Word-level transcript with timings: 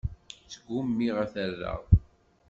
Sgumiɣ 0.53 1.15
ad 1.23 1.29
t-rreɣ. 1.33 1.81